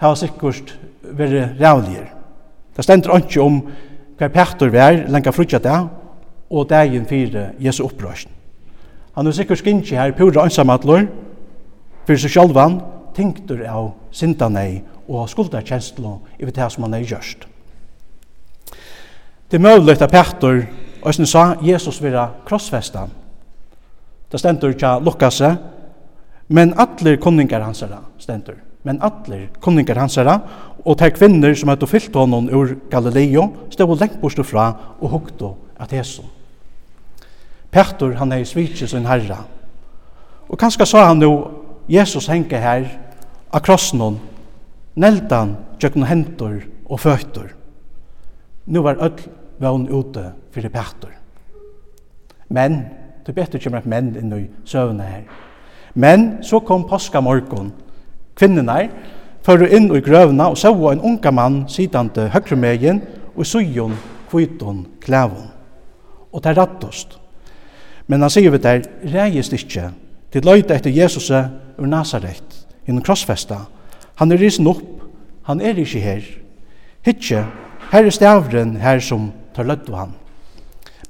har 0.00 0.16
sikkert 0.16 0.76
vært 1.02 1.58
rævligere. 1.60 2.08
Det 2.76 2.84
stender 2.86 3.18
ikke 3.18 3.42
om 3.42 3.58
hver 4.20 4.28
Petter 4.28 4.68
vær, 4.68 5.06
lenge 5.08 5.32
frutja 5.32 5.58
det, 5.64 5.78
og 6.50 6.68
dagen 6.68 7.06
fire 7.08 7.50
Jesu 7.58 7.86
opprørsen. 7.86 8.30
Han 9.16 9.26
er 9.26 9.32
sikkert 9.32 9.62
skinnkje 9.62 9.96
her, 9.96 10.12
pura 10.12 10.44
ansamadlor, 10.44 11.06
for 12.04 12.20
seg 12.20 12.34
sjálvan, 12.34 12.80
tinktur 13.16 13.62
av 13.64 13.94
sindanei 14.12 14.82
og 15.08 15.28
skuldarkjenslo 15.30 16.18
i 16.38 16.46
det 16.46 16.68
som 16.72 16.84
han 16.84 16.98
er 16.98 17.06
gjørst. 17.08 17.46
Det 19.50 19.58
er 19.58 19.64
mulig 19.64 19.96
at 19.96 20.12
Petter, 20.12 20.66
og 21.00 21.16
som 21.16 21.26
sa, 21.26 21.44
Jesus 21.64 22.02
vira 22.02 22.28
krossfestan. 22.46 23.10
Det 24.30 24.38
stendur 24.38 24.76
ikke 24.76 24.98
lukkase, 25.00 25.54
men 26.48 26.76
atler 26.78 27.16
kunningar 27.16 27.64
hans 27.64 27.82
er 27.82 27.96
stendur 28.18 28.60
men 28.82 29.00
atler 29.04 29.48
kunningar 29.60 29.98
hansara, 30.00 30.38
og 30.84 30.96
ta 30.98 31.10
kvinner 31.12 31.54
som 31.54 31.68
hadde 31.68 31.88
fyllt 31.88 32.14
honom 32.16 32.48
ur 32.48 32.76
Galileo, 32.90 33.50
stod 33.70 33.98
lengt 34.00 34.20
bort 34.20 34.40
fra 34.46 34.72
og 35.00 35.10
hukte 35.10 35.52
at 35.80 35.92
hesum. 35.92 36.28
Petur 37.70 38.16
han 38.18 38.32
hei 38.32 38.44
svitsi 38.44 38.88
sin 38.88 39.06
herra, 39.06 39.44
og 40.48 40.58
kanskje 40.58 40.86
sa 40.88 41.06
han 41.06 41.20
nu, 41.22 41.30
Jesus 41.88 42.26
henke 42.30 42.58
her, 42.58 42.88
av 43.50 43.62
krossnån, 43.66 44.18
neldan, 45.00 45.56
tjøkken 45.78 46.06
hentor 46.06 46.60
og 46.86 47.00
føtter. 47.00 47.52
Nu 48.66 48.82
var 48.82 49.00
öll 49.02 49.18
vøvn 49.60 49.88
ute 49.90 50.30
fyrir 50.54 50.72
Petur. 50.72 51.12
Men, 52.48 52.84
det 53.26 53.32
er 53.32 53.38
bedre 53.42 53.60
kommer 53.62 53.82
et 53.82 53.90
menn 53.90 54.14
inn 54.18 54.32
i 54.34 54.44
søvnene 54.64 55.06
her. 55.06 55.24
Men, 55.94 56.42
så 56.42 56.60
kom 56.60 56.86
påska 56.88 57.20
morgon, 57.22 57.72
kvinnenar, 58.40 58.88
fører 59.44 59.72
inn 59.76 59.90
i 59.92 60.02
grøvna 60.04 60.50
og 60.50 60.58
såg 60.58 60.82
en 60.90 61.02
unga 61.04 61.32
mann 61.32 61.62
sidande 61.68 62.28
høgremegen 62.32 63.02
og 63.36 63.46
sujon 63.46 63.96
kviton 64.30 64.86
klævon. 65.02 65.50
Og 66.32 66.42
det 66.42 66.52
er 66.52 66.60
rattost. 66.62 67.18
Men 68.06 68.22
han 68.22 68.32
sier 68.32 68.50
vi 68.50 68.58
der, 68.62 68.84
reist 69.12 69.54
ikkje, 69.54 69.90
til 70.32 70.46
løyta 70.46 70.76
etter 70.76 70.94
Jesus 70.94 71.30
ur 71.30 71.86
Nazaret, 71.86 72.66
innom 72.86 73.02
krossfesta. 73.06 73.64
Han 74.18 74.32
er 74.32 74.40
risen 74.42 74.66
opp, 74.70 74.82
han 75.46 75.60
er 75.60 75.78
ikkje 75.78 76.02
her. 76.02 76.24
Hitje, 77.06 77.44
her 77.90 78.06
er 78.06 78.14
stavren 78.14 78.76
her 78.82 79.02
som 79.02 79.30
tar 79.54 79.66
løyta 79.66 79.94
han. 79.96 80.16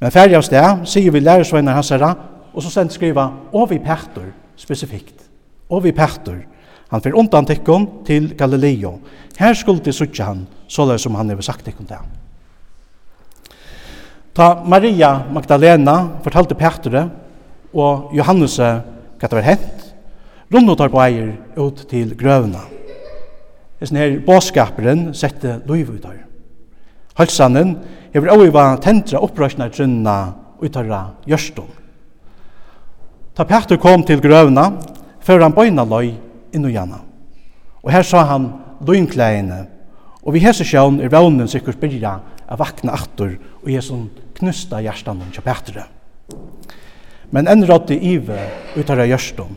Men 0.01 0.13
ferdig 0.13 0.39
av 0.39 0.45
sted, 0.47 0.85
sier 0.89 1.13
vi 1.13 1.21
lærersveinar 1.21 1.77
hans 1.77 1.93
herra, 1.93 2.15
og 2.53 2.65
så 2.65 2.73
sendt 2.73 2.95
skriva, 2.97 3.29
og 3.53 3.69
vi 3.71 3.79
pektor, 3.79 4.31
spesifikt. 4.57 5.29
Og 5.71 5.85
vi 5.85 5.93
pektor, 5.93 6.41
Han 6.91 7.03
fyrir 7.03 7.19
undan 7.19 7.47
tikkun 7.47 7.87
til 8.07 8.33
Galileo. 8.39 8.99
Her 9.39 9.55
skuldi 9.55 9.93
suttja 9.95 10.27
han, 10.33 10.47
såleir 10.69 10.99
som 10.99 11.15
han 11.15 11.31
hefur 11.31 11.47
sagt 11.47 11.65
tikkun 11.65 11.87
til 11.87 12.03
Ta 14.35 14.63
Maria 14.65 15.25
Magdalena 15.33 15.97
fortalte 16.23 16.55
Petre 16.55 17.09
og 17.75 18.13
Johannes 18.15 18.59
hva 18.61 19.27
det 19.27 19.37
var 19.37 19.47
hent, 19.47 19.81
rundt 20.55 20.79
tar 20.79 20.93
på 20.93 21.01
eier 21.03 21.33
ut 21.59 21.83
til 21.91 22.15
grøvna. 22.19 22.63
Hesen 23.81 23.99
her 23.99 24.19
båskaperen 24.25 25.11
sette 25.15 25.59
lov 25.67 25.91
ut 25.97 26.07
her. 26.07 26.23
Halsanen 27.19 27.75
hever 28.15 28.33
oiva 28.37 28.71
tentra 28.83 29.21
opprøsna 29.21 29.69
trunna 29.75 30.17
ut 30.63 30.77
herra 30.79 31.03
gjørstum. 31.27 31.69
Ta 33.35 33.45
Petre 33.45 33.79
kom 33.83 34.07
til 34.07 34.23
grøvna, 34.23 34.71
før 35.21 35.43
han 35.47 35.55
bøyna 35.57 35.85
løy 35.85 36.15
inn 36.52 36.66
og 36.66 36.75
gjerne. 36.75 37.00
Og 37.83 37.92
her 37.92 38.04
sa 38.07 38.25
han 38.28 38.50
lynklæene, 38.87 39.61
og 40.23 40.35
vi 40.35 40.42
hese 40.45 40.66
sjøen 40.69 41.00
er 41.00 41.12
vånen 41.12 41.49
sikkert 41.49 41.80
byrja 41.80 42.19
av 42.50 42.61
vakna 42.61 42.92
aktor 42.92 43.33
og 43.62 43.71
som 43.85 44.09
knusta 44.37 44.80
hjertan 44.85 45.23
kja 45.33 45.45
Petre. 45.45 45.87
Men 47.30 47.49
enn 47.49 47.64
rådde 47.66 47.97
ive 47.97 48.38
utar 48.76 49.00
av 49.00 49.09
hjertan, 49.09 49.54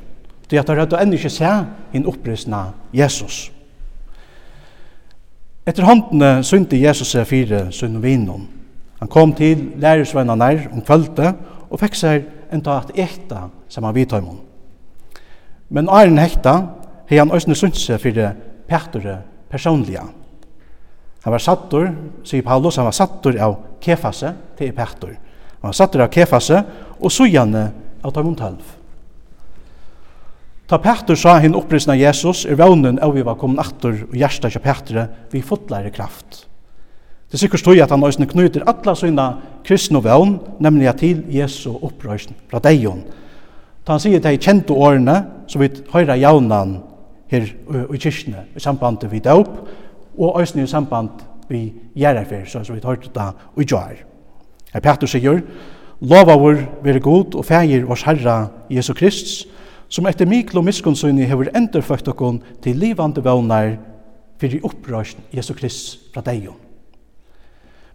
det 0.50 0.62
at 0.62 0.70
han 0.70 0.84
rådde 0.84 1.02
enn 1.02 1.16
ikke 1.18 1.32
se 1.34 1.52
inn 1.96 2.08
opprysna 2.10 2.68
Jesus. 2.94 3.48
Etter 5.66 5.88
håndene 5.88 6.44
synte 6.44 6.78
Jesus 6.80 7.14
seg 7.16 7.28
fire 7.28 7.66
sunn 7.72 8.02
vinon. 8.04 8.46
Han 9.00 9.12
kom 9.12 9.32
til 9.36 9.72
lærersvenna 9.80 10.36
nær 10.36 10.68
om 10.72 10.84
kvölde 10.84 11.34
og 11.70 11.80
fikk 11.82 11.96
seg 11.98 12.28
en 12.54 12.62
tatt 12.64 12.92
ekta 13.00 13.48
som 13.72 13.88
han 13.88 13.96
vidtøymon. 13.96 14.42
Men 15.74 15.90
æren 15.90 16.20
hekta 16.22 16.54
hei 17.10 17.20
han 17.20 17.32
òsne 17.34 17.56
sunnse 17.58 17.98
fyrir 18.02 18.34
Petre 18.68 19.20
personliga. 19.52 20.06
Han 21.24 21.32
var 21.32 21.40
sattur, 21.40 21.90
sier 22.28 22.44
Paulus, 22.44 22.78
han 22.78 22.88
var 22.90 22.96
sattur 22.96 23.38
av 23.40 23.58
kefase 23.84 24.34
til 24.60 24.74
Petre. 24.76 25.18
Han 25.62 25.70
var 25.72 25.78
sattur 25.78 26.04
av 26.04 26.12
kefase 26.12 26.64
og 27.00 27.12
sujane 27.12 27.68
av 28.04 28.12
Tarmont 28.12 28.42
Halv. 28.44 28.72
Ta 30.68 30.80
Petre 30.84 31.16
sa 31.20 31.38
hinn 31.44 31.56
opprisna 31.56 31.96
Jesus 31.96 32.46
er 32.48 32.60
vaunen 32.60 33.00
av 33.04 33.14
vi 33.16 33.24
var 33.24 33.38
kommet 33.40 33.64
attur 33.64 34.06
og 34.10 34.16
hjärsta 34.18 34.52
kja 34.52 34.64
Petre 34.64 35.08
vi 35.32 35.44
fotlare 35.44 35.92
kraft. 35.96 36.46
Det 37.32 37.40
sikkert 37.42 37.64
stod 37.64 37.80
at 37.82 37.90
han 37.90 38.04
òsne 38.06 38.28
knyter 38.30 38.66
alla 38.70 38.94
sina 38.96 39.28
kristne 39.66 40.04
vaun, 40.04 40.36
nemlig 40.62 40.92
til 41.00 41.24
Jesu 41.34 41.72
opprøysen 41.74 42.36
fra 42.52 42.60
deion. 42.62 43.00
Ta 43.84 43.96
han 43.96 44.04
sier 44.04 44.22
til 44.22 44.38
kjente 44.38 44.76
årene, 44.76 45.16
så 45.48 45.60
vi 45.60 45.72
høyra 45.92 46.20
jaunan 46.20 46.78
her 47.34 47.50
i 47.94 48.00
kyrkene 48.00 48.46
i 48.56 48.62
samband 48.62 49.04
vi 49.12 49.20
døp, 49.20 49.52
og 50.18 50.36
også 50.36 50.62
i 50.62 50.68
samband 50.68 51.24
vi 51.50 51.74
gjerrafer, 51.98 52.46
så 52.46 52.74
vi 52.74 52.80
tar 52.80 53.02
det 53.02 53.14
da 53.16 53.32
i 53.58 53.66
jar. 53.66 53.96
Her 54.74 54.82
Petter 54.82 55.10
sier, 55.10 55.42
Lova 56.04 56.36
vår 56.36 56.58
være 56.84 57.00
god 57.00 57.36
og 57.40 57.46
feir 57.48 57.86
vårs 57.88 58.04
Herra 58.04 58.50
Jesu 58.70 58.92
Krist, 58.94 59.46
som 59.88 60.08
etter 60.10 60.28
mikl 60.28 60.58
og 60.60 60.66
miskunnsynni 60.68 61.24
hever 61.30 61.52
endurføkt 61.56 62.10
okkon 62.12 62.42
til 62.64 62.76
livande 62.82 63.24
vånar 63.24 63.78
fyrir 64.42 64.66
opprørsen 64.68 65.24
Jesu 65.32 65.54
Krist 65.56 66.10
fra 66.14 66.24
deion. 66.26 66.58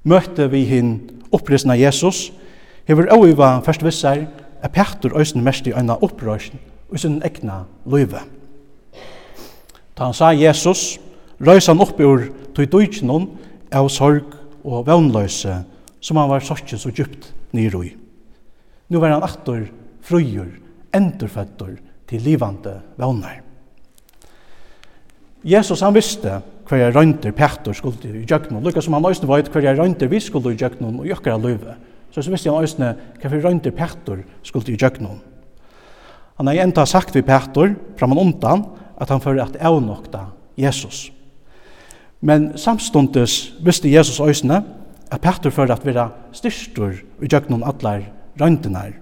Møtte 0.09 0.47
vi 0.49 0.63
hinn 0.65 0.95
opprøstna 1.35 1.77
Jesus, 1.77 2.31
hever 2.89 3.11
oiva 3.13 3.59
først 3.67 3.85
vissar, 3.85 4.25
er 4.63 4.73
Petter 4.73 5.13
òsne 5.13 5.45
mest 5.45 5.69
i 5.69 5.75
øyna 5.77 5.99
opprørsen 6.01 6.57
og 6.89 6.99
sin 6.99 7.21
egna 7.27 7.67
løyve. 7.85 8.25
Ta 9.99 10.07
han 10.07 10.15
sa 10.15 10.31
Jesus, 10.31 11.01
røys 11.43 11.67
han 11.67 11.83
opp 11.83 11.99
ur 11.99 12.29
tog 12.55 12.69
døytjennom 12.71 13.25
av 13.75 13.89
sorg 13.91 14.31
og 14.63 14.87
vannløse, 14.87 15.57
som 15.99 16.21
han 16.21 16.31
var 16.31 16.45
sorgen 16.47 16.79
så 16.79 16.93
djupt 16.95 17.33
nyrui. 17.51 17.97
Nu 18.89 19.03
var 19.03 19.17
han 19.17 19.27
aktor, 19.27 19.65
frøyer, 20.07 20.53
endurføtter 20.95 21.75
til 22.09 22.23
livande 22.23 22.77
vannar. 22.97 23.43
Jesus 25.43 25.83
han 25.83 25.95
visste 25.99 26.39
hver 26.69 26.83
jeg 26.85 26.95
røynter 26.95 27.35
Petter 27.35 27.75
skulle 27.75 28.21
i 28.21 28.23
djøknum, 28.23 28.63
lukka 28.63 28.83
som 28.85 28.95
han 28.95 29.07
òsne 29.09 29.27
vet 29.31 29.51
hver 29.51 29.67
jeg 29.67 29.79
røynter 29.79 30.11
vi 30.11 30.21
skulle 30.23 30.55
i 30.55 30.59
djøknum 30.61 31.03
og 31.03 31.11
jokkara 31.11 31.43
løyve. 31.43 31.75
Så 32.15 32.23
så 32.23 32.31
visste 32.31 32.53
han 32.53 32.63
òsne 32.63 32.95
hver 33.19 33.35
jeg 33.35 33.45
røynter 33.45 33.75
Petter 33.75 34.23
skulle 34.47 34.71
i 34.71 34.79
djøknum. 34.79 35.19
Han 36.39 36.47
har 36.47 36.63
enda 36.63 36.87
sagt 36.87 37.17
vi 37.17 37.27
Petter, 37.27 37.75
fram 37.99 38.15
og 38.15 38.23
undan, 38.23 38.69
at 39.01 39.09
han 39.09 39.23
fyrir 39.23 39.45
at 39.45 39.57
avnokta 39.61 40.27
Jesus. 40.59 41.13
Men 42.21 42.59
samstundes 42.59 43.55
visste 43.65 43.91
Jesus 43.91 44.21
øysene 44.21 44.63
at 45.11 45.21
Petter 45.21 45.51
fyrir 45.51 45.73
at 45.73 45.87
vera 45.87 46.09
styrstur 46.33 46.99
i 47.23 47.29
djøgnum 47.31 47.63
allar 47.63 48.03
røyndinar 48.41 48.97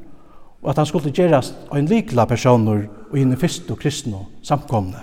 og 0.63 0.71
at 0.71 0.81
han 0.81 0.87
skulle 0.89 1.13
gjerast 1.15 1.55
ein 1.75 1.87
likla 1.87 2.27
personer 2.27 2.89
og 3.11 3.15
hinn 3.15 3.37
fyrst 3.39 3.69
og 3.71 3.79
kristne 3.79 4.25
samkomne. 4.43 4.99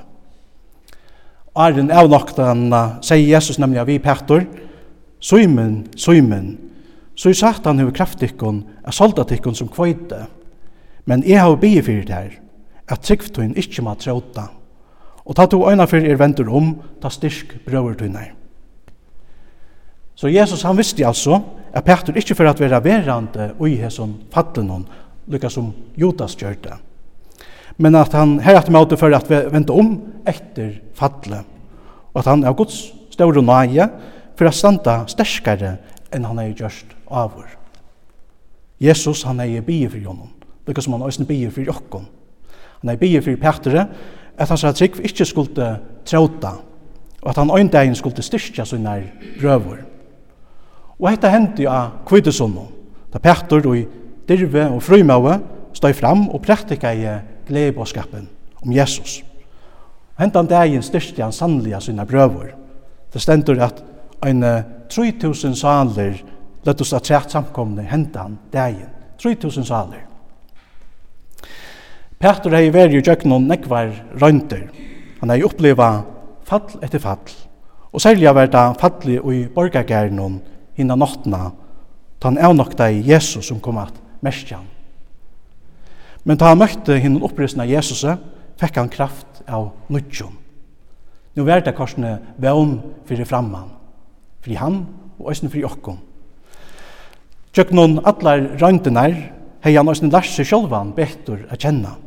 Arren 1.55 1.91
avnokta 1.93 2.50
han 2.50 2.65
sier 3.05 3.29
Jesus 3.29 3.59
nemlig 3.62 3.79
av 3.79 3.88
vi 3.88 4.00
Petter, 4.03 4.43
Søymen, 5.23 5.86
Søymen, 5.95 6.58
så 7.15 7.32
i 7.32 7.38
satan 7.38 7.79
hefur 7.79 7.95
kraftikkon 7.95 8.63
er 8.84 8.91
soldatikon 8.91 9.56
som 9.56 9.69
kveite, 9.71 10.25
men 11.06 11.23
jeg 11.23 11.39
har 11.39 11.56
bygge 11.62 11.84
fyrir 11.88 12.10
der, 12.10 12.34
at 12.89 13.06
tryggtun 13.06 13.56
ikkje 13.56 13.86
må 13.86 13.93
tråta 13.95 14.49
Og 15.23 15.36
ta 15.36 15.45
to 15.47 15.62
øyna 15.69 15.86
fyrir 15.88 16.12
er 16.12 16.19
ventur 16.19 16.49
om, 16.51 16.73
ta 17.01 17.09
styrk 17.09 17.62
brøver. 17.65 17.95
Så 20.15 20.27
Jesus 20.27 20.63
han 20.63 20.77
visste 20.77 21.05
altså 21.07 21.41
at 21.73 21.86
Petur 21.86 22.17
ikkje 22.17 22.36
for 22.36 22.47
at 22.47 22.59
vera 22.59 22.79
verande 22.83 23.53
ui 23.59 23.75
hesson 23.75 24.13
fattlenon, 24.31 24.86
lykka 25.27 25.49
som 25.49 25.71
Judas 25.97 26.36
gjør 26.36 26.57
det. 26.62 26.75
Men 27.77 27.95
at 27.95 28.13
han 28.13 28.38
herat 28.39 28.69
med 28.69 28.77
måte 28.77 28.97
for 28.97 29.13
at 29.15 29.29
vente 29.29 29.73
om 29.73 29.95
etter 30.29 30.75
fatle, 30.93 31.41
og 32.13 32.21
at 32.21 32.29
han 32.29 32.43
er 32.43 32.53
Guds 32.53 32.91
større 33.13 33.41
nøye 33.41 33.88
for 34.38 34.49
at 34.49 34.57
standa 34.57 34.99
sterskare 35.09 35.77
enn 36.13 36.27
han 36.29 36.41
er 36.41 36.53
gjørst 36.53 36.93
avur. 37.09 37.47
Jesus 38.83 39.23
han 39.25 39.39
er 39.41 39.65
bie 39.65 39.89
for 39.89 40.03
honom, 40.05 40.29
lykka 40.67 40.83
som 40.83 40.99
han 40.99 41.07
er 41.07 41.29
bie 41.29 41.49
for 41.49 41.65
jokkon. 41.65 42.05
Han 42.83 42.91
er 42.93 42.99
bie 43.01 43.21
for 43.23 43.39
Petre, 43.39 43.88
at 44.38 44.50
hans 44.50 44.65
trygg 44.78 45.00
ikke 45.04 45.26
skulle 45.26 45.80
tråta, 46.06 46.54
og 47.22 47.30
at 47.30 47.38
han 47.38 47.52
øyndagen 47.52 47.96
skulle 47.96 48.24
styrkja 48.24 48.65
sånne 48.65 48.96
brøver. 49.39 49.84
Og 51.00 51.10
dette 51.12 51.32
hendte 51.32 51.63
jo 51.65 51.72
av 51.72 52.04
kvidesunno, 52.08 52.67
da 53.13 53.19
Petter 53.19 53.67
og 53.67 54.00
dirve 54.28 54.69
og 54.72 54.82
Frymøve 54.84 55.39
støy 55.74 55.93
fram 55.93 56.28
og 56.30 56.41
praktika 56.41 56.93
i 56.93 57.06
gledebåskapen 57.48 58.28
om 58.63 58.72
Jesus. 58.72 59.22
Hentan 60.19 60.48
dagen 60.48 60.84
styrkja 60.86 61.26
han 61.26 61.36
sannliga 61.36 61.80
sine 61.82 62.06
brøver. 62.06 62.54
Det 63.13 63.22
stendur 63.22 63.62
at 63.62 63.84
ein 64.26 64.43
3000 64.89 65.56
saler, 65.58 66.22
lett 66.65 66.82
oss 66.82 66.93
at 66.93 67.04
trett 67.04 67.32
samkomne 67.32 67.84
hentan 67.89 68.38
dagen. 68.54 68.89
3000 69.17 69.65
saler. 69.65 70.06
Petter 72.23 72.53
hei 72.55 72.69
veri 72.71 73.01
i 73.01 73.03
djøknon 73.03 73.49
nekvar 73.49 73.89
røyndir. 74.15 74.69
Han 75.19 75.31
hei 75.33 75.41
oppleva 75.43 76.05
fall 76.47 76.77
etter 76.79 77.01
fall. 77.03 77.31
Og 77.91 77.99
særlig 77.99 78.31
var 78.31 78.47
det 78.47 78.62
falli 78.79 79.17
og 79.19 79.33
i 79.36 79.41
borgargærnon 79.51 80.38
innan 80.79 81.01
nottna, 81.03 81.49
tan 82.23 82.39
avnokta 82.39 82.88
i 82.88 83.01
Jesus 83.03 83.49
som 83.49 83.59
kom 83.59 83.81
at 83.81 83.97
merskjan. 84.23 84.63
Men 86.23 86.39
ta 86.39 86.53
han 86.53 86.62
møtte 86.62 86.95
hinn 86.95 87.19
opprystna 87.19 87.67
Jesus, 87.67 88.05
fekk 88.55 88.79
han 88.79 88.93
kraft 88.93 89.43
av 89.43 89.73
nudjon. 89.91 90.38
Nu 91.36 91.43
var 91.43 91.59
det 91.59 91.75
korsne 91.75 92.21
vevn 92.39 92.77
fyrir 93.03 93.27
framman, 93.27 93.67
fyrir 94.39 94.62
han 94.63 94.79
og 95.19 95.27
æsne 95.33 95.51
fyrir 95.51 95.67
okkom. 95.67 95.99
Tjøknon 97.51 97.99
atlar 98.07 98.47
røyndinar 98.63 99.12
hei 99.67 99.75
han 99.75 99.91
æsne 99.91 100.13
lars 100.13 100.31
seg 100.38 100.47
sjolvan 100.47 100.95
betur 100.95 101.43
a 101.51 101.59
kjenna. 101.59 101.97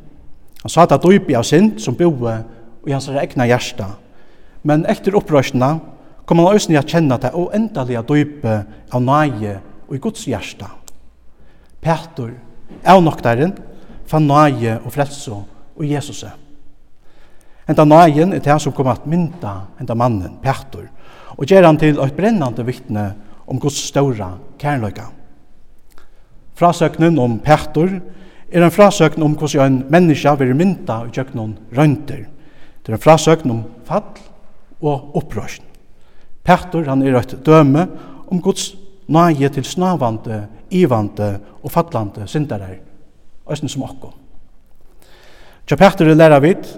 Han 0.63 0.73
sa 0.73 0.87
at 0.87 1.03
døypi 1.03 1.37
av 1.37 1.45
synd 1.47 1.81
som 1.83 1.97
boe 1.99 2.37
i 2.87 2.95
hans 2.95 3.09
egna 3.09 3.47
hjärsta. 3.47 3.93
Men 4.67 4.87
etter 4.91 5.17
opprørsna 5.19 5.77
kom 6.27 6.41
han 6.43 6.57
òsni 6.57 6.79
a 6.79 6.83
kjenna 6.83 7.19
det 7.23 7.33
og 7.35 7.53
endalega 7.55 8.03
døypi 8.07 8.57
av 8.91 9.03
nage 9.03 9.59
og 9.87 9.95
i 9.95 10.03
Guds 10.03 10.27
hjärsta. 10.27 10.73
Petur, 11.83 12.33
avnoktaren, 12.83 13.55
fann 14.07 14.27
nage 14.27 14.79
og 14.83 14.93
frelso 14.95 15.45
og 15.77 15.85
Jesus. 15.87 16.25
Enda 17.67 17.85
nagen 17.85 18.35
er 18.35 18.43
det 18.43 18.59
som 18.63 18.75
kom 18.75 18.89
at 18.91 19.07
mynda 19.07 19.55
enda 19.81 19.95
mannen, 19.99 20.39
Petur, 20.43 20.87
og 21.37 21.47
gjør 21.47 21.67
han 21.67 21.79
til 21.79 21.99
et 22.01 22.17
brennande 22.17 22.65
vittne 22.67 23.09
om 23.47 23.59
Guds 23.61 23.79
ståra 23.89 24.33
kærløyga. 24.59 25.09
Frasøknen 26.57 27.19
om 27.19 27.39
Petur 27.45 27.99
er 28.51 28.63
en 28.63 28.71
frasøkn 28.71 29.23
om 29.23 29.35
hvordan 29.35 29.73
en 29.73 29.85
menneske 29.91 30.33
vil 30.39 30.57
mynda 30.57 31.03
i 31.07 31.25
noen 31.35 31.57
røynter. 31.77 32.27
Det 32.83 32.93
er 32.93 32.99
en 32.99 33.03
frasøkn 33.03 33.51
om 33.51 33.65
fall 33.87 34.21
og 34.81 35.17
opprørsen. 35.17 35.65
Petter, 36.47 36.87
han 36.87 37.03
er 37.03 37.19
et 37.19 37.35
døme 37.47 37.89
om 38.31 38.41
Guds 38.41 38.77
nøye 39.09 39.49
til 39.49 39.65
snavande, 39.65 40.47
ivande 40.71 41.39
og 41.63 41.71
fallande 41.71 42.27
syndere, 42.27 42.79
æsten 43.51 43.69
som 43.69 43.83
okko. 43.83 44.13
Tja 45.67 45.77
Petter 45.77 46.15
lærer 46.15 46.41
vidt 46.41 46.77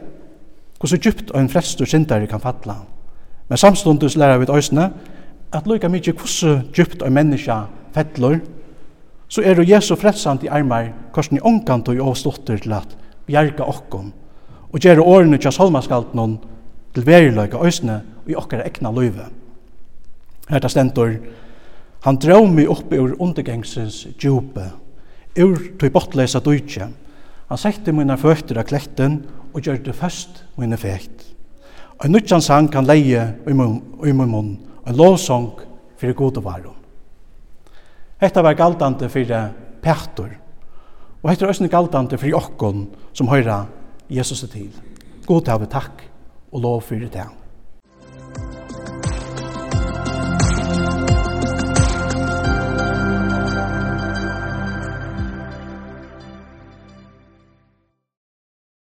hvordan 0.79 1.01
djupt 1.03 1.31
og 1.31 1.41
en 1.41 1.51
og 1.57 1.87
syndere 1.87 2.27
kan 2.27 2.41
falla. 2.41 2.77
Men 3.49 3.59
samstundes 3.59 4.17
lærer 4.17 4.39
vidt 4.39 4.51
æsne 4.51 4.93
at 5.53 5.67
lukka 5.67 5.89
mykje 5.89 6.13
hvordan 6.13 6.65
djupt 6.73 7.03
og 7.03 7.13
menneska 7.13 7.61
fettler 7.95 8.41
så 9.29 9.43
er 9.45 9.59
det 9.59 9.69
Jesu 9.69 9.95
fredsant 9.97 10.45
i 10.45 10.49
armar, 10.49 10.93
korsen 11.13 11.37
i 11.37 11.45
ångkant 11.45 11.89
og 11.89 11.99
i 11.99 12.03
avstotter 12.03 12.61
til 12.63 12.73
at 12.73 12.95
bjerga 13.29 13.67
okkom, 13.69 14.13
og 14.73 14.81
gjere 14.81 15.05
årene 15.05 15.39
til 15.41 15.53
salmaskalt 15.53 16.15
noen 16.17 16.39
til 16.95 17.05
veriløyga 17.07 17.61
øsne 17.65 18.01
og 18.25 18.31
i 18.33 18.37
okkara 18.37 18.67
ekna 18.69 18.93
løyve. 18.93 19.29
Her 20.49 20.65
ta 20.65 20.71
stentor, 20.73 21.19
han 22.05 22.17
drau 22.17 22.47
mig 22.47 22.69
opp 22.71 22.93
ur 22.93 23.17
undergengsens 23.19 24.07
djupe, 24.17 24.65
ur 25.39 25.59
tog 25.79 25.93
bortleisa 25.93 26.41
dujtje, 26.41 26.89
han 27.49 27.61
sette 27.61 27.93
mine 27.97 28.17
føtter 28.21 28.61
av 28.61 28.69
kletten 28.69 29.23
og 29.53 29.65
gjør 29.65 29.81
det 29.85 29.97
først 29.97 30.43
mine 30.61 30.77
fekt. 30.77 31.25
Og 31.99 32.07
en 32.07 32.15
nutjansang 32.15 32.69
kan 32.73 32.87
leie 32.87 33.25
i 33.49 33.55
mun, 33.57 33.81
munn, 33.99 34.51
og 34.85 34.91
en 34.91 34.99
lovsang 34.99 35.49
fyrir 35.99 36.17
gode 36.17 36.45
varum. 36.45 36.77
Hetta 38.19 38.43
var 38.43 38.59
galdande 38.59 39.09
fyrir 39.09 39.53
Petur. 39.83 40.33
Og 41.23 41.31
hetta 41.31 41.47
er 41.47 41.53
også 41.53 41.69
galdande 41.71 42.19
fyrir 42.19 42.39
okkon 42.39 42.89
som 43.15 43.31
høyra 43.31 43.65
Jesus 44.11 44.43
til. 44.51 44.73
God 45.27 45.45
til 45.47 45.67
å 45.67 45.71
takk 45.71 46.03
og 46.53 46.63
lov 46.65 46.83
fyrir 46.89 47.11
det. 47.13 47.27